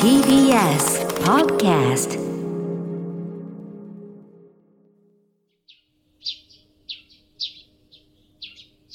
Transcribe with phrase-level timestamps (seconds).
[0.00, 2.16] TBS Podcast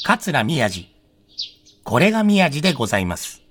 [0.06, 0.88] 桂宮治。
[1.84, 3.42] これが宮治でございます。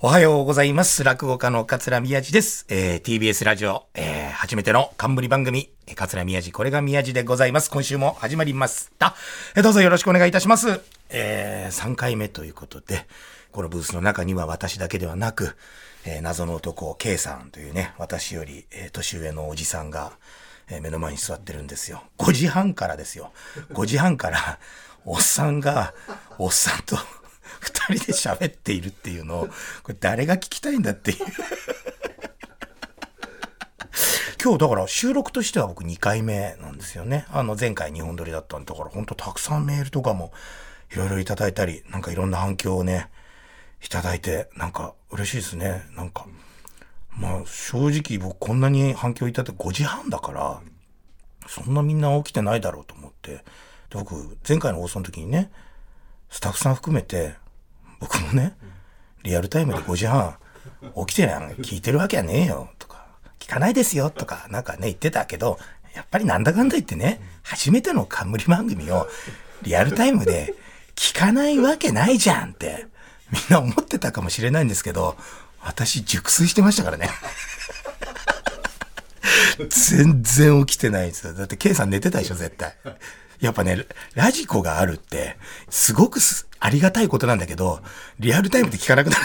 [0.00, 1.04] おはようございます。
[1.04, 2.66] 落語家の桂宮治です。
[2.68, 7.70] えー TBS ラジオ、えー初めての冠番組、えー桂宮治、これが宮治でございます。
[7.70, 9.14] 今週も始まりました。
[9.54, 10.80] えーどうぞよろしくお願いいたします。
[11.08, 13.06] えー3回目ということで、
[13.56, 15.56] このブースの中には私だけではなく、
[16.04, 20.12] えー謎の男、K さんというね、私より、えー年上のおじさんが、
[20.68, 22.02] えー目の前に座ってるんですよ。
[22.18, 23.32] 5時半からですよ。
[23.72, 24.58] 5時半から、
[25.06, 25.94] おっさんが、
[26.36, 26.98] おっさんと
[27.60, 29.54] 二人で喋っているっていうのを、こ
[29.88, 31.16] れ誰が聞きたいんだっていう。
[34.44, 37.24] 今日だから収録としては僕2回目なんですよね。
[37.30, 40.30] あの前回2本撮りだったんだから本当たくさんメールとかも
[40.92, 43.08] いろいろいただいたり、なんかいろんな反響をね、
[43.86, 45.82] いただいて、なんか嬉しいですね。
[45.94, 46.26] なんか、
[47.10, 50.60] まあ正直僕こんなに反響いただいて5時半だから、
[51.46, 53.30] そんなみんな起きてないだろうと思って。
[53.30, 53.42] で
[53.92, 55.52] 僕、前回の放送の時にね、
[56.30, 57.34] スタッフさん含めて、
[58.00, 58.56] 僕もね、
[59.22, 60.36] リアルタイムで5時半
[61.06, 63.06] 起きてない聞いてるわけはねえよ、とか、
[63.38, 65.60] 聞かないですよ、とか、なんかね、言ってたけど、
[65.94, 69.06] やっぱりなんだかんだ言ってね、初めての冠番組を
[69.62, 70.54] リアルタイムで
[70.96, 72.88] 聞かないわけないじゃんって、
[73.32, 75.16] みんな思ってたかもしれないんですけど、
[75.60, 77.10] 私熟睡してましたからね。
[79.68, 81.34] 全然起きてないんですよ。
[81.34, 82.76] だって、K さん寝てたでしょ、絶対。
[83.40, 85.36] やっぱね、ラジコがあるって、
[85.68, 87.80] すごくすありがたいことなんだけど、
[88.18, 89.22] リアルタイムで聞かなくなる。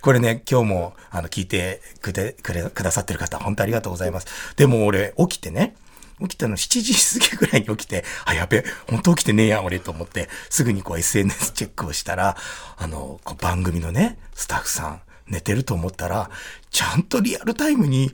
[0.00, 4.26] これね、今日も、あの、聞いて、くれ、くださってる方、本当ありがとうございます。
[4.56, 5.74] でも俺、起きてね、
[6.20, 12.36] 起きたの7時過ぎぐらいに起きて、あ、やべ、本当起きてねえや、俺、と思って、すぐにこう SNS チェックをしたら、
[12.76, 16.30] あの、こう番組のね、スタッフさん、寝てると思ったら、
[16.70, 18.10] ちゃんとリアルタイムに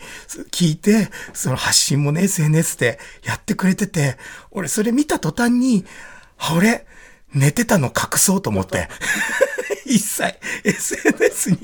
[0.50, 4.18] 聞いて、その発信もね、SNS でやってくれてて、
[4.50, 5.84] 俺それ見た途端に、
[6.38, 6.86] あ俺、
[7.34, 8.88] 寝てたの隠そうと思って。
[9.86, 11.58] 一切 SNS に、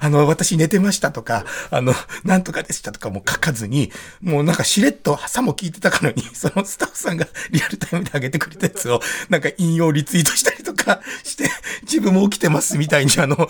[0.00, 1.94] あの、私寝てましたとか、あの、
[2.24, 11.50] なんとかでしたとかも書かずに、もうなんかしれっとさも聞いてたかのに、 そのスタッフさんがリアルタイムで上げてくれたやつを、なんか引用リツイートしたりとか して、
[11.82, 13.48] 自分も起きてますみたいに、あの、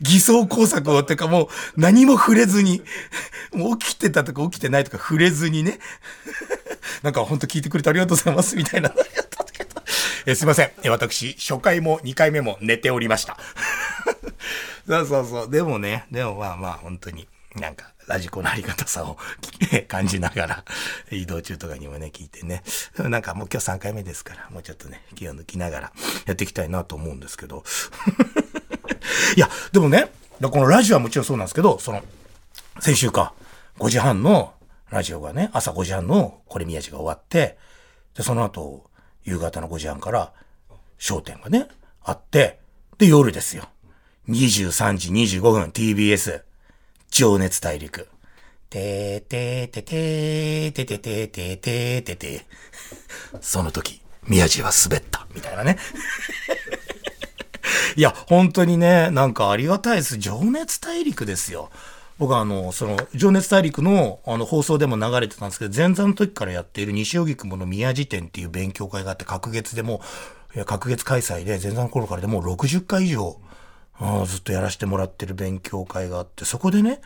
[0.00, 2.82] 偽装工作を、っていうかもう何も触れずに、
[3.52, 5.78] もう起きてたとか起きてないとか触れずにね、
[7.02, 8.92] なんか本当聞いてくれてありがとうございますみたいな、
[10.28, 10.72] えすいません。
[10.82, 13.36] え私、初回も2回目も寝ておりました。
[14.84, 15.50] そうそうそう。
[15.50, 19.18] でもね、でもまあまあ本当に、なんか、ラジコのありがたさを
[19.86, 20.64] 感じながら、
[21.12, 22.64] 移動中とかにもね、聞いてね。
[22.98, 25.92] なんかもう今日3回目ですから、もうちょっとね、気を抜きながら
[26.26, 27.62] やっていきたいなと思うんですけど。
[29.36, 30.10] いや、でもね、
[30.40, 32.02] このラジオはもちろんそうなんですけど、その、
[32.80, 33.32] 先週か、
[33.78, 34.54] 5時半の
[34.90, 37.58] ラジオがね、朝5時半のこれ宮治が終わって、
[38.16, 38.90] で、その後、
[39.26, 40.32] 夕方の5時半から、
[40.98, 41.68] 商店がね、
[42.02, 42.60] あって、
[42.96, 43.68] で、夜ですよ。
[44.28, 46.42] 23時25分、TBS、
[47.10, 48.08] 情熱大陸。
[48.70, 52.46] てーてーててーててててててて
[53.40, 55.76] その時、宮治は滑った、みたいなね。
[57.96, 60.18] いや、本当にね、なんかありがたいです。
[60.18, 61.70] 情熱大陸ですよ。
[62.18, 70.00] 僕はあの、その、情熱大陸の、あの、放送でも流れてたんですけど、前座の時からやっている西荻窪の宮治店っていう勉強会があって、隔月でも、
[70.54, 73.38] いや隔月開催で、前座の頃からでもう60回以上、
[73.98, 77.00] あずっとやらせてもらってる勉強会があって、そこでね、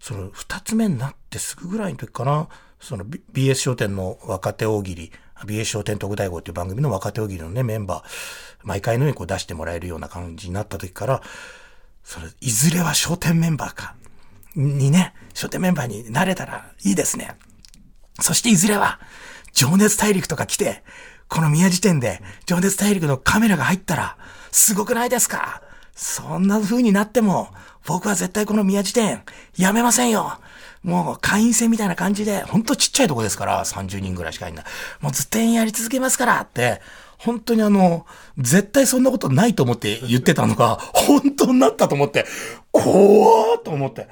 [0.00, 2.48] その、二つ目になってすぐぐらいの時かな、
[2.80, 5.12] その、B- BS 商店の若手大喜利、
[5.44, 8.04] BS 商店特大号っていう番組の若手大喜利のね、メンバー、
[8.62, 11.22] 毎回のようにこう出してもらえるような感じになった時から、
[12.02, 13.93] それ、いずれは商店メンバーか、
[14.54, 17.34] にね、商店メンバーになれたらいいですね。
[18.20, 19.00] そしていずれは、
[19.52, 20.82] 情熱大陸とか来て、
[21.28, 24.16] この宮時点で、情熱大陸のカメラが入ったら、
[24.52, 25.62] すごくないですか？
[25.96, 27.48] そんな風になっても、
[27.86, 29.22] 僕は絶対この宮時点、
[29.56, 30.38] やめませんよ
[30.82, 34.64] もう会員制みたいな感じで、ほんとちっちゃいとこですから、30人ぐらいしかいない。
[35.00, 36.80] もうずっとやり続けますからって、
[37.16, 38.06] 本当にあの、
[38.36, 42.26] 絶対そんなことないと思って言ってたのが、本当になったと思って、
[42.70, 44.08] 怖ーと思って。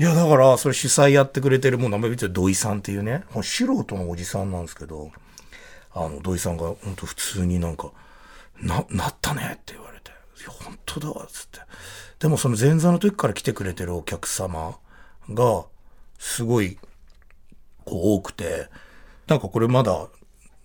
[0.00, 5.10] いや、だから、それ主催やってくれてる、もう名前見て土井さんっていうね、もう素人のおじさんなんですけど、
[5.92, 7.92] あの、土井さんが本当普通になんか、
[8.62, 11.58] な、なったねって言われて、いや、本当だわ、つって。
[12.18, 14.78] でもその前座の時から来てくれてるお客様
[15.28, 15.66] が、
[16.18, 16.78] すごい、
[17.84, 18.70] こう多くて、
[19.26, 20.08] なんかこれまだ、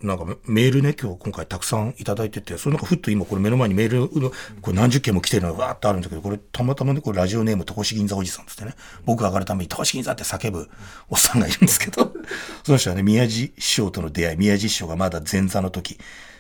[0.02, 4.32] なんかメールね、今日今回たくさんいただいてて、それなんかふっと今これ目の前にメールの、
[4.62, 8.76] これ何十件も来てるのがわーってあるんだけど、これたまたまね、これラジオネーム、戸越銀座おじさんつってね、
[9.06, 10.70] 僕が上がるために戸越銀座って叫ぶ
[11.10, 12.14] おっさんがいるんですけど、
[12.66, 15.98] その人はね、宮地師匠との出会い、宮地師匠がまだ前座の時、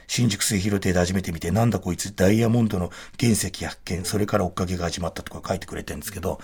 [0.08, 6.40] 新宿末広亭で初めて見て、なんだこいつ、ダイヤモンドの原石発見、それから追っかけが始まったとか書いてくれてるんですけど、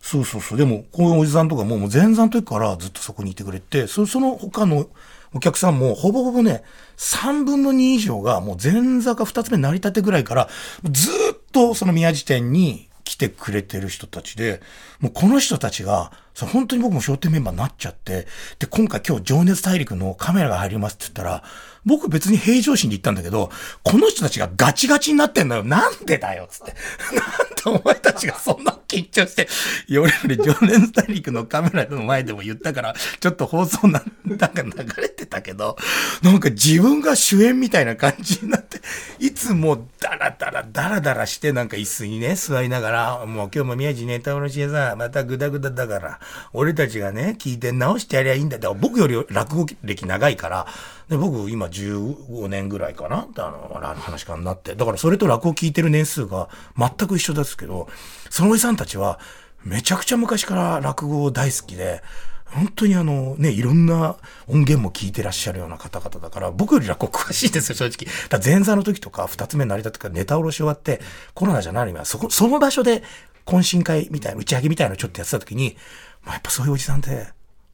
[0.00, 0.58] そうそうそう。
[0.58, 4.88] でも、このおじさんとかもう前座の時からずっとそこにいてくれて、そその他の
[5.34, 6.62] お客さんもほぼほぼね、
[6.96, 10.48] 3分の2以上がもう前座か2つ目成り立てぐらいから、
[10.90, 11.14] ずっ
[11.52, 14.60] とその宮地店に来てくれてる人たちで、
[15.00, 18.28] もうこの人たちが、そ本当に僕も商店メンバーになっちゃって、
[18.60, 21.42] で、今回今日情熱大陸のカメラが入りますって言ったら、
[21.84, 23.50] 僕別に平常心で言ったんだけど、
[23.82, 25.64] この人たちがガチガチになってんのよ。
[25.64, 26.74] なんでだよっつって。
[27.16, 29.48] なんでお前たちがそんな緊張して、
[29.90, 35.76] 俺より情熱大陸のカメラの前でも言ったから、ちょっと放送な、なんか流れてたけど、
[36.22, 38.80] なんか自分が主演みたいな感じになって、
[39.18, 46.20] いつもダラダラダラダラしてなんか椅子にね、座りながら、もう今日も宮地ネタおろしでさ、またグダグダだから、
[46.52, 50.66] 俺たちがね、聞いて直してやりゃいいんだって、僕より落語歴長いから、
[51.08, 54.74] で、僕今15年ぐらいかなあの、話家になって。
[54.74, 57.88] だからそれと落語聞いてる年数が全く一緒ですけど、
[58.30, 59.18] そのおじさんたちは
[59.64, 62.02] めちゃくちゃ昔から落語大好きで、
[62.50, 64.16] 本当にあのね、いろんな
[64.46, 68.12] 音源も聞いてらっしゃるような方々だから、僕より落語詳しいですよ、正直。
[68.30, 71.00] だ前座の時とか、二つ目になりたとから、ネタ下ろし終わって、
[71.34, 73.02] コロナじゃないのには、そこ、その場所で
[73.48, 75.74] 懇親会みたいな、打ち上げみたいなのちょっとやってた時に、
[76.22, 77.28] まあ、やっぱそういうおじさんで、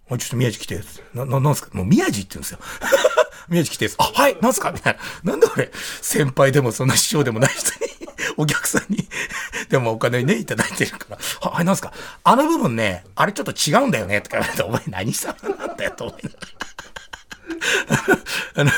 [0.08, 0.80] おい、ちょっと宮地来て、
[1.14, 1.70] な、な、なんすか？
[1.76, 2.58] もう宮地って言うんですよ。
[3.48, 4.70] 宮地来て、あ、はい、なんすか？
[4.70, 5.32] みたいな。
[5.32, 7.90] なんで俺、先輩でもそんな師匠でもない人に、
[8.36, 9.08] お客さんに
[9.68, 11.92] でもお金ね、いただいてるから、はい、なんすか？
[12.22, 16.73] あの部分ね、あれちょっと違うんだよねとか言われて、お前何様なんだよと思いながら。
[18.54, 18.70] あの、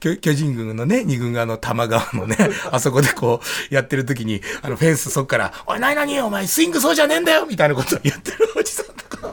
[0.00, 2.36] 巨人軍のね、二軍があの、玉川のね、
[2.70, 3.40] あそこでこ
[3.70, 9.30] う、やってる時に、あの、フェンスそっから、おい、なになにお前、スイングそうじゃねえんだよみたいなことを言ってるおじさんとか。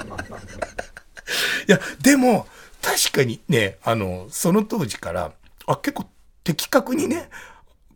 [1.67, 2.47] いや、でも、
[2.81, 5.31] 確かにね、あの、その当時から、
[5.65, 6.05] あ、結構
[6.43, 7.29] 的確にね、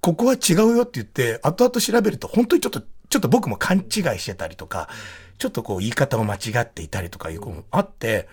[0.02, 3.84] ここは違うよって言って、後々調べると、本当にちょっと、ちょっと僕も勘違い
[4.20, 4.90] してたりとか、
[5.38, 8.28] ちょっとこう言い方を間違っていたりとかいうこともあって、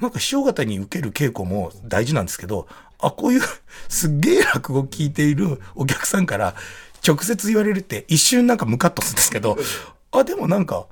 [0.00, 2.66] なんか師匠方に受ける稽古も大事なんですけど、
[2.98, 3.40] あ、こういう
[3.88, 6.54] すっげえ落語を聞いているお客さんから
[7.06, 9.56] 直接言われるって一瞬なんかムカッとするんですけど、
[10.12, 10.86] あ、でもなんか、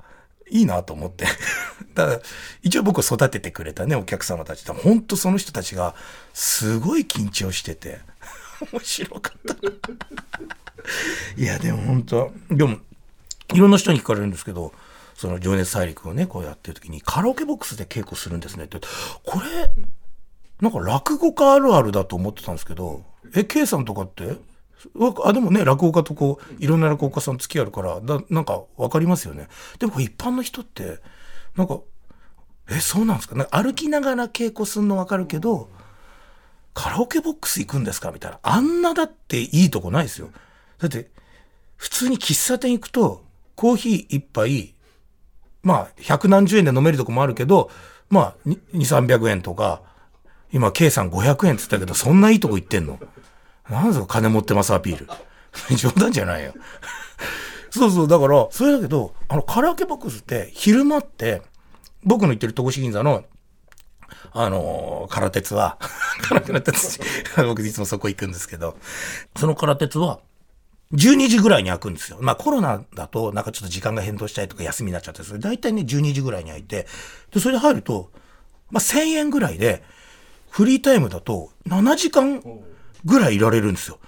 [0.49, 1.25] いいなと思って。
[1.95, 2.21] だから、
[2.61, 4.65] 一応僕を育ててくれたね、お客様たち。
[4.67, 5.95] 本当その人たちが、
[6.33, 8.01] すごい緊張してて、
[8.71, 9.55] 面白かった。
[11.37, 12.77] いや、でも本当でも、
[13.53, 14.73] いろんな人に聞かれるんですけど、
[15.21, 18.79] その情熱大陸をね、こうやってる時に、カラオケボックスで稽古するんですねって。
[19.23, 19.71] これ、
[20.59, 23.03] なんか落語家あるあるだと思ってたんですけど、
[23.35, 24.37] え、K さんとかって？
[25.23, 29.47] あ、でもね、落語家とこう、いろんな落語家さん付き合うから、だ、なんかわかりますよね。
[29.77, 30.97] でも一般の人って、
[31.55, 31.81] なんか、
[32.71, 35.69] え、そうなんですか歩きながら稽古すんのわかるけど、
[36.73, 38.11] カラオケボックス行くんですか？
[38.11, 38.39] みたいな。
[38.41, 40.31] あんなだっていいとこないですよ。
[40.79, 41.11] だって、
[41.77, 43.23] 普通に喫茶店行くと、
[43.55, 44.73] コーヒー一杯、
[45.63, 47.69] まあ、百何十円で飲めるとこもあるけど、
[48.09, 49.81] まあ、2、300円とか、
[50.51, 52.99] 今、計算500円って言ったけど、そんないいとこ行ってんの？
[53.69, 55.07] なんですか金持ってますアピール。
[55.77, 56.53] 冗談じゃないよ。
[57.71, 61.41] そうそう、だから、それだけど、あの、カラオケボックスって昼間って、
[62.03, 63.23] 僕の言ってる戸越銀座の、
[64.33, 65.77] あのー、空鉄は、
[66.27, 66.99] 空鉄、
[67.37, 68.77] 僕いつもそこ行くんですけど、
[69.37, 70.19] その空鉄は、
[70.93, 72.17] 12時ぐらいに開くんですよ。
[72.21, 76.87] まあコロナだとなんかちょっと時間が変動したりとか休みになっちゃってそれ大体ね12時ぐらいに開いて、
[77.33, 78.11] で、それで入ると、
[78.69, 79.83] まあ1000円ぐらいで、
[80.49, 82.41] フリータイムだと7時間
[83.05, 83.99] ぐらいいられるんですよ。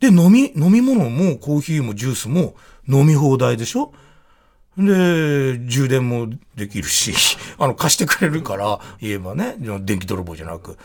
[0.00, 2.54] で、飲み、飲み物もコーヒーもジュースも
[2.86, 3.92] 飲み放題でしょ？
[4.76, 7.12] で、充電もできるし、
[7.58, 10.78] あの、貸してくれるから、言えばね、電気泥棒じゃなく。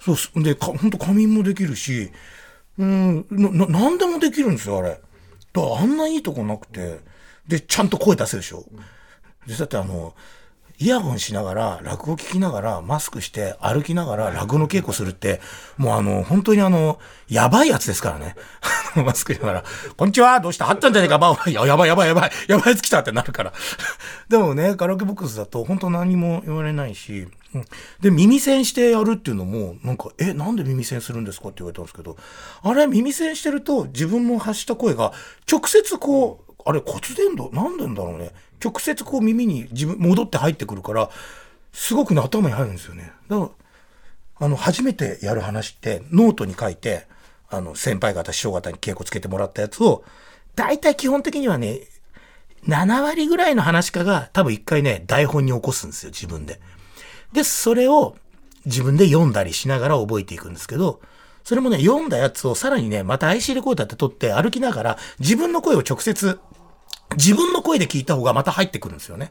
[0.00, 2.10] そうす、で、か、ほんと仮眠もできるし、
[2.78, 5.00] うん、な、なんでもできるんですよ、あれ。
[5.52, 7.00] だあんないいとこなくて、
[7.48, 8.64] で、ちゃんと声出せるでしょ。
[9.46, 10.14] で、だってあの、
[10.78, 15.40] イヤホンしながら、落語聞きながら、マスクして歩きながら落語の稽古するって、
[15.78, 18.36] もうあの、本当にあの、やばいやつですからね。
[19.02, 19.64] マスクしながら、
[19.96, 20.66] こんにちはどうした？
[20.66, 23.54] はったんじゃねえかばや、やばいやばいやばいやばいやつ来たってなるから。
[24.28, 27.64] でもね、カラオケボックスだと本当何も言われないし、うん、
[28.00, 32.16] で、耳栓してやるっていうのも、なんか、え、なんで耳栓するんですかって言われたんですけど、
[32.62, 35.12] あれ、耳栓してると自分の発した声が
[35.50, 38.32] 直接こう、あれ骨伝導なんでんだろうね。
[38.62, 41.10] 直接こう耳に自分戻って入ってくるから、
[41.72, 43.12] すごくね、頭に入るんですよね。
[43.28, 43.42] だか
[44.40, 47.06] ら、あの、初めてやる話って、ノートに書いて、
[47.48, 50.04] あの、先輩方、師匠方に稽古つけてもらったやつを、
[50.56, 51.80] 大体基本的にはね、
[52.66, 56.60] 7割ぐらいの話家が多分一回ね、台本に起こすんですよ、自分で。
[57.32, 58.16] で、それを
[58.64, 61.00] 自分で読んだりしながら覚えていくんですけど、
[61.44, 66.40] それもね、読んだやつをさらにね、また IC レコーダーって撮って歩きながら、自分の声を直接、
[67.16, 69.30] 自分の声で聞いた方がまた入ってくるんですよね。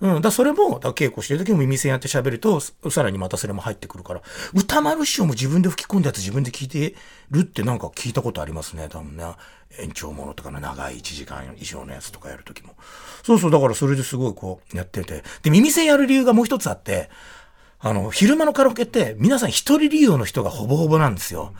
[0.00, 0.22] うん。
[0.22, 4.22] だそれも、だ稽古してる時も耳栓やって喋ると、さらにまたそれも入ってくるから、
[4.54, 6.96] 歌丸師匠も自分で吹き込んだやつ自分で聞いて
[7.30, 8.88] るってなんか聞いたことありますね。
[8.90, 9.24] 多分ね。
[9.78, 12.74] 延長ものとかの長い1時間以上のやつとかやるときも。
[13.22, 15.22] そうそう、だからそれですごいこうやってて。
[15.42, 17.10] で、耳栓やる理由がもう一つあって、
[17.78, 21.52] あの、昼間のカラオケって皆さん一人利用の人がほぼほぼなんですよ。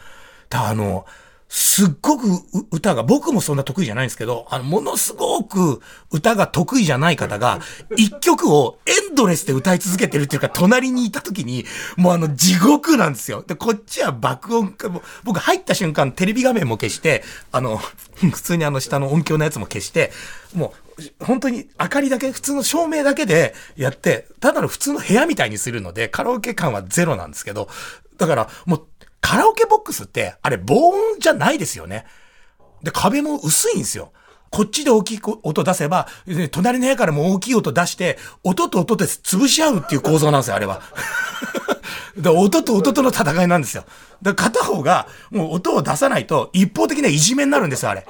[0.48, 1.06] だあの、
[1.48, 2.26] すっごく
[2.72, 7.60] 歌が、僕もそんな得意じゃないんですけど、あの、ものすごく歌が得意じゃない方が、
[7.96, 11.64] 一曲をエンドレスで歌い続けてるっていうか、隣にいた時に、
[11.96, 13.44] もうあの、地獄なんですよ。
[13.46, 14.90] で、こっちは爆音か、
[15.22, 17.22] 僕入った瞬間、テレビ画面も消して、
[17.52, 17.80] あの、
[18.18, 20.12] 普通にあの、下の音響のやつも消して、
[20.52, 27.68] もう、本当に明かりだけ、普通の照明だけでやって、ただの普通の部屋みたいにするので、カラオケ感はゼロなんですけど、
[28.18, 28.86] だからもう、
[29.26, 32.06] カラオケボックスって、あれ防音じゃないですよね。
[32.84, 34.12] で、壁も薄いんですよ。
[34.50, 36.06] こっちで大きい音出せば、
[36.52, 40.80] 隣の部屋からも大きい音出して、音と音で潰し合うっていう構造なんですよ、あれは。
[42.16, 43.84] で音と音との戦いなんですよ。
[44.22, 48.06] だから片方が、もう音を出さないと、一方的ないじめになるんですよ、あれ。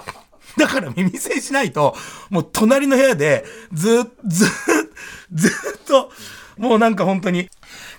[0.59, 1.97] だから耳栓しないと、
[2.29, 4.45] もう隣の部屋で、ずっ、ず、
[5.33, 6.13] ずっと、
[6.59, 7.49] もうなんか本当に、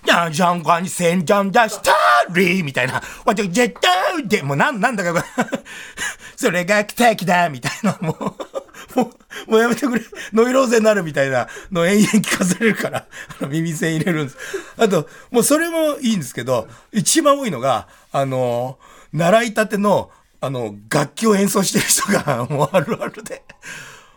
[0.04, 5.24] じゃんじゃんかにせんじゃんだスターリーみたいな、わた絶対で、もうなん、なんだか、
[6.36, 8.68] それが奇跡だみたいな、もう、
[9.50, 11.48] もう、やめてくれ、ノイローゼになるみたいな。
[11.70, 13.06] の延々聞かされるから、
[13.48, 14.38] 耳栓入れるんです。
[14.76, 18.78] あと、もうそれもいいんですけど、一番多いのが、あの、
[19.12, 23.42] 習いたての、あの、楽器を演奏してる人が、もうあるあるで。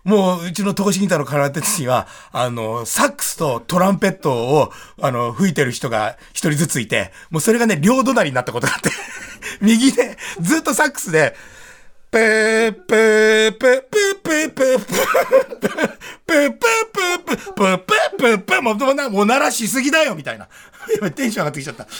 [0.04, 8.90] もう、うちの東進ギターの空手には、あの、サックスとトランペットを、あの、吹いてる人が一人ずついて、もうそれがね、両隣になったことがあって、
[9.62, 11.36] 右で、ずっとサックスで、
[12.10, 15.12] ペーペーペーペーペーペーペー
[15.52, 15.88] ペー
[16.26, 17.78] ペーペーペーペーペー
[18.18, 20.50] ペーペーもう、もう鳴らしすぎだよみたいな。
[21.16, 21.84] テンション上がってきちゃった。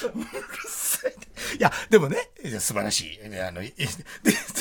[1.54, 1.58] い。
[1.58, 2.30] いや、でもね、
[2.60, 3.20] 素晴らしい。
[3.40, 3.86] あの、で、ず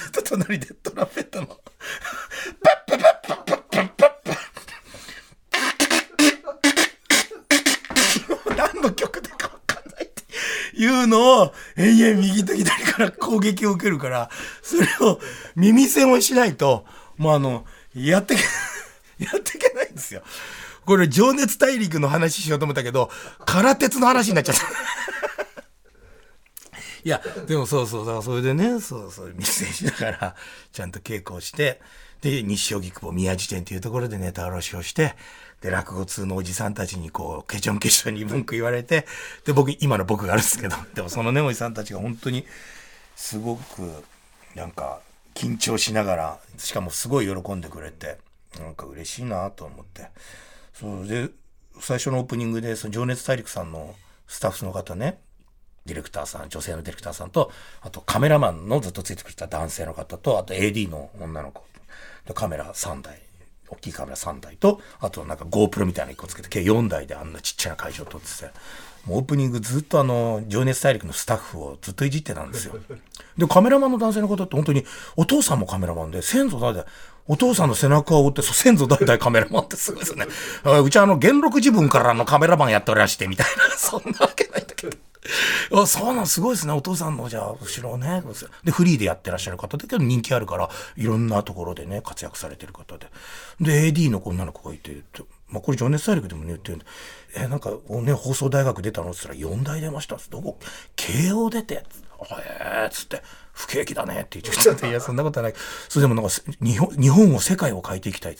[0.08, 1.58] っと隣でトランペットの、ペッ
[2.86, 4.00] ペペッペッペッ
[8.56, 10.22] 何の曲でかわかんないって
[10.80, 14.30] いうのを延々右と左から攻撃を受けるから、
[14.62, 15.20] それを
[15.54, 16.86] 耳栓をしないと、
[17.18, 18.40] もうあの、やってけ、
[19.24, 20.22] やっていけないんですよ。
[20.86, 23.10] これ、情熱大陸の話しようと思ったけど、
[23.44, 24.62] 空鉄の話になっちゃった。
[27.02, 30.36] いや、でもそうそう、だからそれでね、そうそう、密戦しながら、
[30.72, 31.80] ちゃんと稽古をして、
[32.20, 35.14] で、西荻窪宮地店っていうところでネタ卸しをして、
[35.60, 39.06] で、落語通のおじさんたちにこう、ケチョンケチョンに文句言われて、
[39.44, 42.46] で、僕、今の僕があるんですけど、 でもそのね、おじさんたちが本当に、
[43.16, 44.04] すごく、
[44.54, 45.00] なんか、
[45.34, 48.18] 緊張しながら、しかもすごい喜んでくれて、
[48.58, 50.08] なんか嬉しいなと思って。
[50.74, 51.28] そうで、
[51.80, 53.94] 最初のオープニングで、その情熱大陸さんの
[54.26, 55.20] スタッフの方ね、
[55.86, 57.50] ディレクターさん、女性のディレクターさんと、
[57.80, 61.69] あとカメラマンのずっとついてくれた男性の方と、あと AD の女の子
[62.34, 63.20] カメラ3台、
[63.68, 68.50] 大きいカメラ3台と、あとなんか GoPro みたいな1個つけて、計4台であんなちっちゃな会場を撮ってて、
[69.06, 72.74] もうオープニングずっとあの、情熱大陸のスタッフをずっといじってたんですよ。
[73.38, 74.84] で、カメラマンの男性の方って本当に、
[75.16, 76.84] お父さんもカメラマンで、先祖代々、
[77.26, 80.26] お父さんの背中を追って、先祖代々カメラマンってすごいですね。
[80.84, 84.96] うちはあの、元禄自分からのカメラマンやっておりまして、みたいな、そんなわけないんだけど。
[85.72, 86.72] あそうなん、すごいですね。
[86.72, 88.22] お父さんの、じゃあ、後ろをね。
[88.64, 93.08] で、フリーでやってらっしゃる方だけど人気あるから、いろんなところでね、活躍されてる方で。
[93.60, 95.02] で、AD の女の子がいて、
[95.48, 96.86] まあ、これ情熱大陸でもね、言ってるんで、
[97.36, 99.10] え、なんか、ね、放送大学出たの？
[99.10, 100.16] って言ったら、4大出ました。
[100.30, 100.58] どこ？
[100.96, 101.74] 慶応出て。
[101.74, 101.84] へ
[102.84, 103.22] えー、つって、
[103.52, 105.54] 不景気だねって言っちゃって、 いや、そんなことはない。
[105.88, 108.36] それでもなんか、日本、日本を世界を変えていきたい。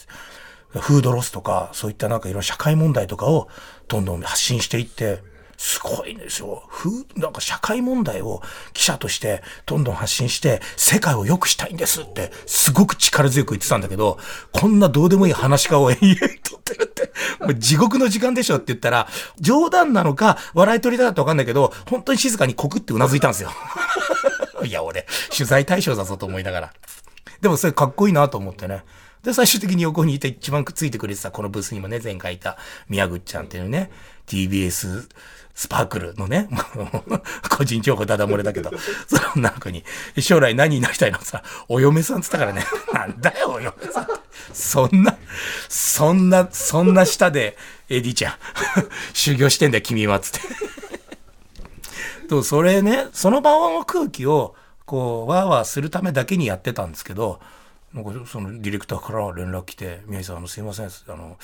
[0.69, 3.49] フードロスとか、そういったなんかいろんな社会問題とかを
[3.89, 5.21] どんどん発信していって、
[5.63, 6.63] すごいんですよ。
[6.69, 8.41] ふなんか社会問題を
[8.73, 14.17] 記者としてどんどん発信して、世界を良くしたいんですって、すごく力強く言ってたんだけど、
[14.51, 19.07] こんなどうでもいい話し家を延々とってるって、もう地獄の時間でしょって言ったら、
[19.39, 23.51] 冗談なのか、笑い取りたかったわかんないけど、本当に静かにコクってうなずいたんですよ。
[24.65, 26.73] いや、俺、取材対象だぞと思いながら。
[27.39, 28.83] でもそれかっこいいなと思ってね。
[29.21, 32.57] で、最終的に横にいて一番くっついてくれてた、このブースにもね、前回いた
[32.89, 33.91] 宮口ちゃんっていうね、
[34.25, 35.07] TBS
[35.61, 36.49] スパークルのね、
[37.55, 38.71] 個人情報ダダ漏れだけど、
[39.05, 39.85] その女の子に、
[40.19, 44.07] 将来何になりたいのさ、お嫁さんっつったからね、 なんだよ、お嫁さん。
[44.53, 45.15] そんな、
[45.69, 48.33] そんな、そんな下で、エディちゃん、
[49.13, 50.39] 修行してんだよ、君は、つって。
[52.27, 54.55] と、それね、その場の空気を、
[54.87, 57.39] こう、わーわーするためだけにやってたんですけど、
[57.93, 61.37] なんかそのディレクターから連絡来て、宮城さん、あの、すいません、あの、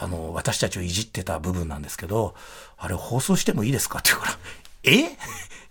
[0.00, 2.34] あの、私たちをいじってた部分なんですけど、
[2.78, 4.38] あれ放送してもいいですかって言うから、
[4.84, 5.16] え？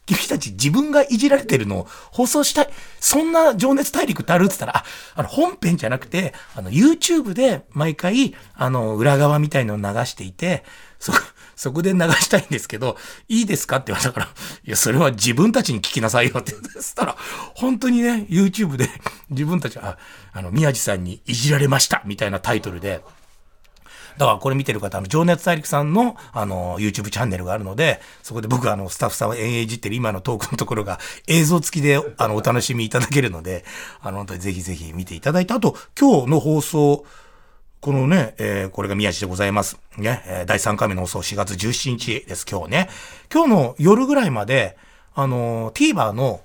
[0.10, 2.70] 君たち自分がいじられてるのを放送したい。
[3.00, 4.46] そんな情熱大陸ってある？
[4.46, 4.84] って言ったら、あ、
[5.14, 10.64] あの、本編じゃなくて、あの、YouTube で毎回、あの、裏側みたいのを流していて、
[10.98, 11.14] そ、
[11.56, 14.30] そこで流したいんですけど、いいですかって言われたから、
[14.66, 16.64] いや、それは自分たちに聞きなさいよって言っ
[16.96, 17.16] たら、
[17.54, 18.90] 本当にね、YouTube で
[19.30, 20.00] 自分たちは、
[20.34, 23.04] あの、宮地さんにいじられましたみたいなタイトルで、
[24.20, 33.64] だからこれ見てる方、あの、情熱大陸さんの、あの、YouTube チャンネルがあるので、そこで僕、あの、スタッフさんを延々いじってる今のトークのところが映像付きで、あの、お楽しみいただけるので、
[34.02, 37.06] あの、本当にぜひぜひ見ていただいて、あと、今日の放送、
[37.80, 39.80] このね、えー、これが宮地でございます。
[39.98, 42.90] ね、えー、第3回目の放送4月17日です、今日ね。
[43.34, 44.78] 今日の夜ぐらいまで、
[45.16, 46.42] あの、TVer の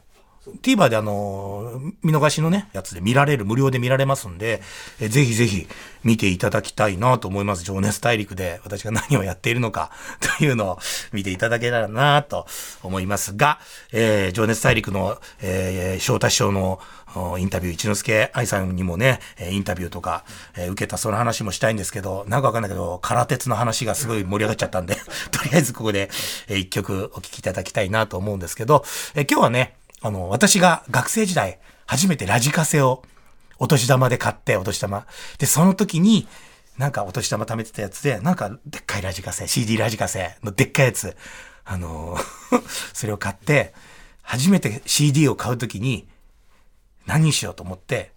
[0.62, 4.62] TVer であの、見逃しのね、やつで見られる、無料で見られますんで、
[5.00, 5.66] えぜひぜひ
[6.02, 7.64] 見ていただきたいなと思います。
[7.64, 9.90] 情熱大陸で私が何をやっているのか
[10.38, 10.78] というのを
[11.12, 12.46] 見ていただけたらなと
[12.82, 13.58] 思いますが、
[13.92, 16.80] えー、情熱大陸の、えー、翔太師匠の
[17.38, 19.20] インタビュー、一之輔愛さんにもね、
[19.50, 20.24] インタビューとか、
[20.56, 24.96] えー、受けたその話もしたいんですけど、なんかわかんないけど、空鉄の話がすごい盛り上がっちゃったんで、
[25.30, 26.10] とりあえずここで、
[26.48, 28.84] えー、一曲お聴きいただきたいなと思うんですけど、
[29.14, 33.02] えー、今日はね、あの、私が学生時代、初めてラジカセを
[33.58, 35.06] お年玉で買って、お年玉。
[35.38, 36.28] で、その時に、
[36.76, 41.16] なんかお年玉貯めてたやつで、なんかでっかいラジカセ、CD ラジカセのでっかいやつ、
[41.64, 42.18] あの
[42.92, 43.72] それを買って、
[44.20, 46.06] 初めて CD を買う時に、
[47.06, 48.12] 何にしようと思って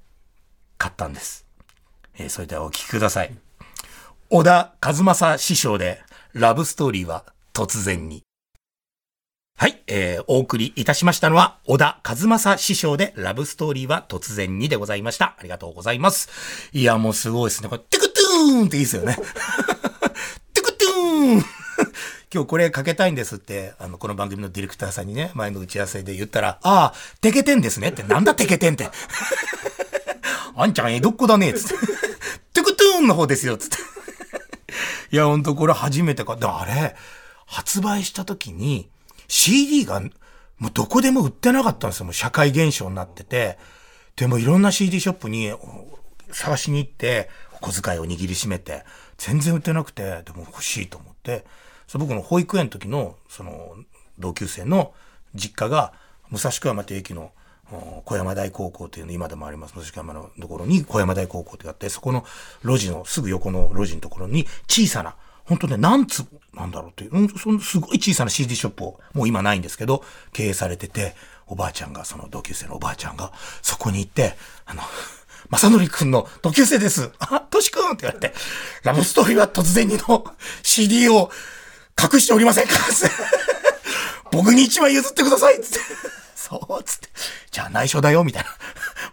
[0.77, 1.45] 買ったんです。
[2.17, 3.33] えー、それではお聴きください。
[4.29, 6.01] 小田和正師匠で、
[6.33, 7.23] ラブストーリーは
[7.53, 8.26] 突然に。
[9.59, 15.35] はい、えー、お送りいたしましたのは、小田和正師匠で、ラブストーリーは突然にでございました。
[15.39, 16.69] ありがとうございます。
[16.73, 17.69] いや、もうすごいですね。
[17.69, 19.15] これ、トゥクトゥーンっていいですよね。
[20.53, 21.45] トゥクトゥーン
[22.31, 28.91] 今日これかけたいんですって、あの、この番組のディレクターさんにね、前の打ち合わせで言ったら、ああ、テケテンですねって、なんだテケテンって。
[30.55, 31.87] あんちゃん江戸っ子だね、つって。
[32.53, 33.77] トゥクトゥーンの方ですよ、つって。
[35.11, 36.95] いや、ほんとこれ初めてか、でもあれ、
[37.47, 38.91] 発売した時に、
[39.27, 40.01] CD が
[40.57, 42.05] もうどこでも売ってなかったんですよ。
[42.05, 43.57] もう社会現象になってて。
[44.15, 45.53] でもいろんな CD ショップに
[46.31, 48.83] 探しに行って、お小遣いを握りしめて、
[49.17, 51.45] 全然売ってなくて、でも欲しいと思って、
[51.87, 53.75] そ僕の保育園の時の、その、
[54.17, 54.93] 同級生の
[55.35, 55.93] 実家が、
[56.29, 57.31] 武蔵小山という駅の
[58.05, 59.75] 小山台高校っていうの今でもあります。
[59.75, 62.25] 武蔵小山のところに小山台高校ってあって、そこの
[62.63, 65.15] 路地のすぐ横の路地のところに小さな
[65.47, 71.15] 本当ね、何つ、なんだろうっていう、うん、そのすごい小さな CD ショップを、もう今ないんですけど、経営されてて、
[71.47, 73.31] おばあちゃんが、その同級生のおばあちゃんが、
[73.61, 74.81] そこに行って、あの、
[75.49, 77.11] まさのりくんの同級生です。
[77.19, 78.33] あ、としくんって言われて、
[78.83, 80.25] ラブストーリーは突然にの
[80.63, 81.31] CD を
[82.01, 82.73] 隠しておりませんか
[84.31, 86.16] 僕に一枚譲ってくださいつって。
[86.39, 87.09] そう、つって。
[87.49, 88.49] じゃあ内緒だよ、みたいな。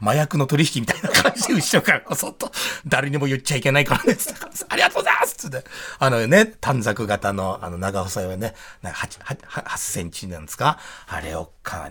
[0.10, 2.52] 麻薬の取引みたいな感じで後ろからこそっと、
[2.86, 5.64] 誰にも言っちゃいけないからね、つって、 ありがとうございますつって、
[5.98, 11.90] あのね、短冊型の、あの、長細いはね、なんか 8, 8, センチなんですかあれを買っ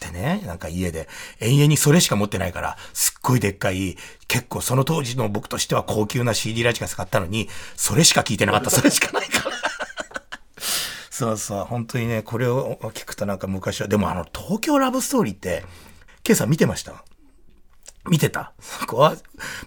[0.00, 1.08] てね、なんか家で、
[1.38, 9.53] 永遠にそれしか持ってないから、すっごいでっかい、結構その当時の僕としては高級な CD ラジカセ買ったのに、それしか聞いてなかった、それしかないから。
[11.14, 15.64] そうそう、本当にね、これを聞くとなんか昔は、でもあの、東京ラブストーリーって、
[16.26, 17.04] 今朝見てました？
[18.10, 18.52] 見てた？
[18.58, 19.14] そこは、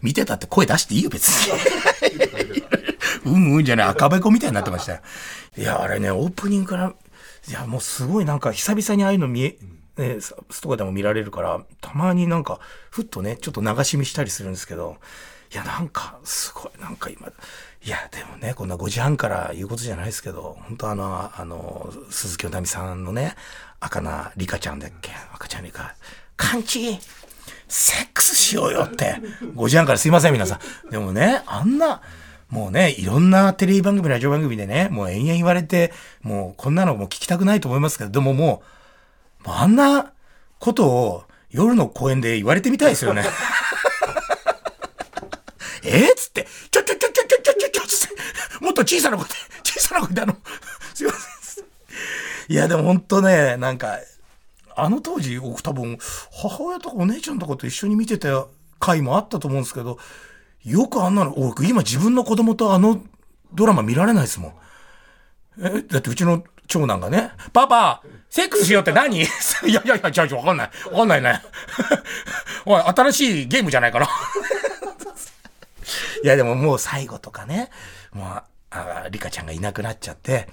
[0.01, 1.53] 見てたって声出していいよ、別に。
[3.31, 4.99] うんうんじゃない、赤べこみたいになってましたよ。
[5.57, 6.93] いや、あれね、オープニングから、
[7.47, 9.57] いや、もうすごいなんか久々にああいうの見え、
[9.95, 12.59] ね、ストアでも見られるから、たまになんか、
[12.91, 14.97] ふっとね、ちょっと流し見したりするんですけど、
[15.53, 17.31] いや、なんか、すごい、なんか今、
[17.87, 23.33] いや、でもね、こんな5時半から言うことじゃないですけど、本当あの、あの、鈴木おなみさんのね、
[23.79, 25.11] 赤なリカちゃんだっけ？
[25.33, 25.95] 赤ちゃんリカ。
[26.35, 26.99] カンチ
[27.69, 29.21] セックスしようよって。
[29.55, 30.89] 5時半からすいません、皆さん。
[30.89, 32.01] でもね、あんな、
[32.49, 38.63] もうね、いろんなテレビ番組、ラジオ番組でね、もう延々言われて、もうこんなのも聞きたくないと思いますけど、でもも
[39.45, 40.11] う、あんな
[40.59, 43.23] ことを夜の公園で言われてみたいですよね。
[45.83, 45.99] え？
[45.99, 47.06] ー、っつって、ちょちょちょ
[48.61, 50.37] もっと小さな声で、 小さな声であの、
[50.93, 51.65] すいません。
[52.49, 53.99] いや、でも本当ね、なんか、
[54.75, 55.97] あの当時、僕多分、
[56.31, 58.45] 母親とかお姉ちゃんとかと一緒に見てた
[58.79, 59.97] 回もあったと思うんですけど、
[60.63, 63.01] よくあんなの、僕今自分の子供とあの
[63.53, 64.53] ドラマ見られないですもん。
[65.59, 69.17] え、だってうちの長男がね、パパ、セックスしようって何？
[69.21, 70.71] いやいやいや、じゃあわかんない。
[70.91, 71.41] わかんないね。
[72.65, 74.07] おい、新しいゲームじゃないかな。
[76.23, 77.69] いや、でももう最後とかね、
[78.13, 80.47] もう、あ、リカちゃんがいなくなっちゃって、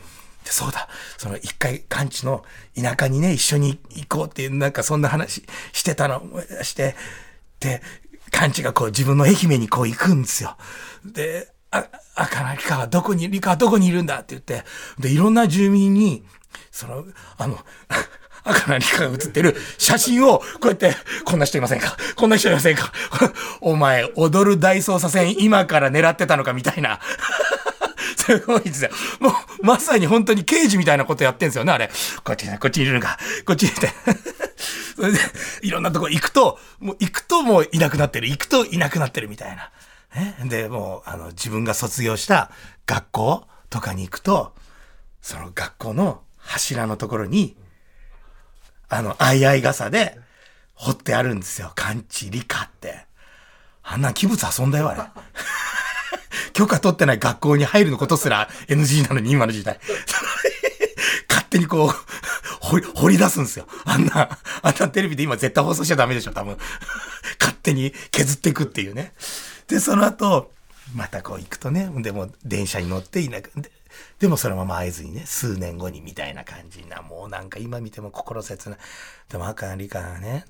[0.45, 2.45] でそうだ、その一回、完治の
[2.81, 6.97] 田舎にね、一緒に行こうっていう、なんかそんな話してたの思い出して、
[7.61, 7.83] で、
[8.31, 10.57] 完治がこう自分の愛媛にこう行くんですよ。
[11.05, 14.65] で、あ、赤なリカはどこに、リカはどこにいるんだって言って、
[14.99, 16.25] で、いろんな住民に、
[16.71, 17.05] その、
[17.39, 17.59] あの、
[18.45, 21.97] 赤なリカが写ってる写真を、こうやって、こんな人いませんか？
[22.15, 22.93] こんな人いませんか？
[23.61, 27.01] お前、踊る大捜査線今から狙ってたのかみたいな。
[28.17, 28.91] すごいですよ。
[29.21, 31.91] もう、まさに本当に刑事みたいなことやってんですよね、あれ。
[32.23, 33.89] こっち、こっちにいるのか、こっちにいて。
[34.97, 35.19] それで、
[35.63, 39.71] いろんなとこ行くと、もう行くともういなくなってる、行くといなくなってるみたいな。
[40.15, 42.51] ね、で、もう、あの、自分が卒業した
[42.87, 44.55] 学校とかに行くと、
[45.21, 47.57] その学校の柱のところに、
[48.89, 50.19] あの、あいあい傘で、
[50.75, 51.73] 掘ってあるんですよ。
[51.77, 53.07] 完治理科って。
[53.83, 55.03] あんな器物遊んだよ、あれ。
[56.53, 59.79] 許可取ってない学校に入るのことすら NG なのに、今の時代。
[61.29, 62.15] 勝手にこう、
[62.61, 63.67] 掘り、掘り出すんですよ。
[63.85, 66.57] あんな、あんなテレビで今絶対放送しちゃダメでしょ、多分。
[67.39, 69.13] 勝手に削っていくっていうね。
[69.69, 70.53] で、その後、
[70.95, 73.51] またこう行くとね、でも電車に乗っていなく、
[74.19, 78.79] でもそのまま会えずにね、数年後にみたいな感じな、もうなんか今見ても心切ない。
[79.29, 80.45] でも赤理香がね、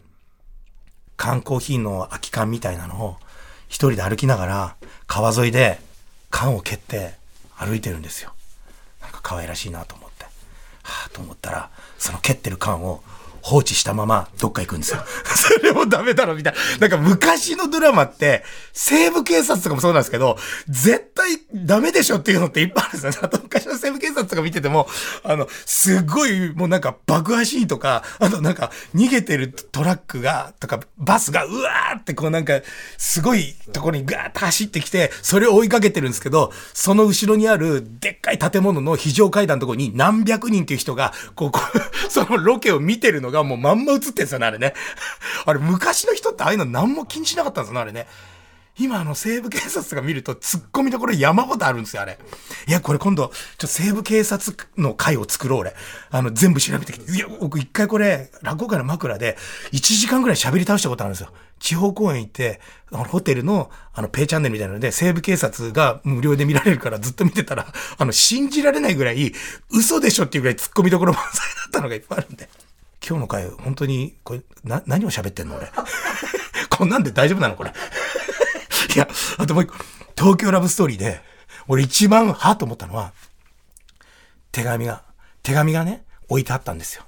[1.17, 3.17] 缶コーヒーの空き缶みたいなのを
[3.69, 4.77] 一人で歩きながら
[5.07, 5.81] 川沿いで
[6.31, 7.15] 缶を蹴って
[7.57, 8.33] 歩いてるんですよ。
[9.01, 10.25] なんか可愛らしいなと思って。
[10.83, 13.03] はぁと思ったら、その蹴ってる缶を
[13.45, 15.05] 放置したままどっか行くんですよ。
[15.37, 16.79] それもダメだろみたいな。
[16.79, 23.19] なんか昔のドラマって、西部警察とかもそうなんですけど、絶対ダメでしょっていうのっていっぱいあるんですよね。
[23.21, 24.89] あと昔の西部警察とか見てても、
[25.25, 32.63] あの、すごいもうなんか爆破シーンとか、あとなんか逃げてるトラックが、とかバスがうわーってこうなんか、
[32.97, 44.75] すごいところにガーッと走ってきて、それを追いかけてるんですけど、その後ろにあるでっかい建物の非常階段のところに何百人っていう人が、こ、こうそのロケを見てるのががもうまんま映ってんですよね、あれね。
[45.45, 48.07] あれ昔の人ってああいうの何も気にしなかったんですよね、あれね。
[48.77, 52.19] 今あの西部警察が見ると突っ込みどころ山ほどあるんですよ、あれ。
[52.67, 55.75] いや、これ今度、ちょっと、西部警察の会を作ろう、俺。
[56.11, 57.13] あの、全部調べてきて。
[57.13, 59.37] いや、僕一回これ、落語会の枕で、
[59.73, 61.29] 1時間ぐらい喋り倒したことあるんですよ。
[61.61, 69.33] 地方公演行って、あの、ホテルの、あの、ペイチャンネルみたいなので、西部警察が無料で見られるからずっと見てたら、あの、信じられないぐらい、
[69.71, 72.49] 嘘でしょっていうぐらい突っ込みどころ満載だったのがいっぱいあるんで。
[73.07, 75.71] 今日の回、本当に、これ、な、何を喋ってんの俺。
[76.71, 77.73] こんなんで大丈夫なのこれ。
[78.95, 79.75] いや、あともう一個、
[80.17, 81.23] 東京ラブストーリーで、
[81.69, 83.13] 俺一番はと思ったのは、
[84.53, 85.03] 手紙が、
[85.43, 87.05] 手紙がね、置いてあったんですよ。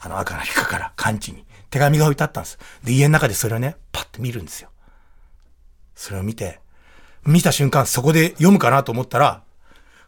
[0.00, 1.44] あの赤なりかから、完治に。
[1.70, 2.58] 手紙が置いてあったんです。
[2.84, 4.70] で、家の中でそれをね、パッて見るんですよ。
[5.94, 6.60] それを見て、
[7.24, 9.42] 見た瞬間、そこで読むかなと思ったら、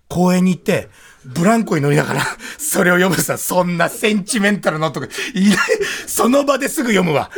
[0.09, 0.89] 公園に行って、
[1.25, 2.23] ブランコに乗りながら、
[2.59, 5.59] それを読むさ、そんなセンチメンタルのとか、いない、
[6.07, 7.31] その場ですぐ読むわ。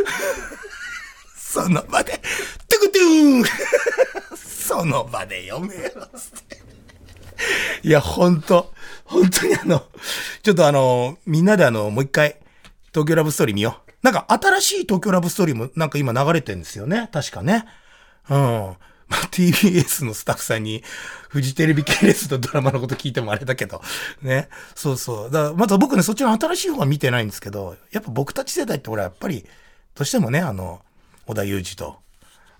[1.36, 2.20] その場で、
[2.68, 3.44] トゥクトゥーン
[4.36, 6.62] その場で読めよ、つって。
[7.82, 8.72] いや、ほんと、
[9.04, 9.86] 本当にあの、
[10.42, 12.36] ちょっとあの、みんなであの、もう一回、
[12.92, 13.92] 東京ラブストーリー見よう。
[14.02, 17.08] なんか新しい東京ラブストーリーもなんか今流れてるんですよね。
[17.12, 17.64] 確かね。
[18.30, 18.76] うん。
[19.08, 20.82] まあ、TBS のスタッフさんに、
[21.28, 23.80] フジテレビ系列のドラマのこと聞いてもあれだけど、
[24.22, 24.48] ね。
[24.74, 25.30] そうそう。
[25.30, 29.42] だまず僕ね、そっちの新しい方は見てないんですけど、やっぱ僕たち世代って俺はやっぱり、
[29.94, 30.80] どうしてもね、あの、
[31.26, 31.98] 小田裕二と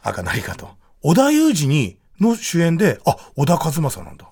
[0.03, 0.71] 赤成香と、
[1.03, 4.31] 小田裕二に、の主演で、あ、小田和正なんだ。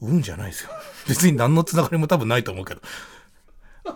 [0.00, 0.70] うんじゃないですよ。
[1.08, 2.82] 別に何のつながりも多分ないと思うけど。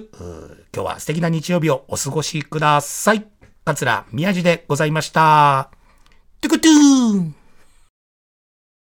[0.74, 3.28] 今日は素敵な日曜日をお過ごしください。
[3.66, 5.70] 桂宮治でございました。
[6.42, 7.36] トゥクトゥーン